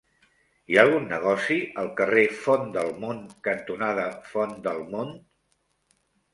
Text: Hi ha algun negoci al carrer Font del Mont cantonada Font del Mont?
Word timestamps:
Hi 0.71 0.77
ha 0.77 0.85
algun 0.87 1.03
negoci 1.11 1.57
al 1.83 1.91
carrer 1.99 2.25
Font 2.39 2.67
del 2.79 2.91
Mont 3.05 3.21
cantonada 3.51 4.09
Font 4.33 4.59
del 4.67 4.85
Mont? 4.97 5.17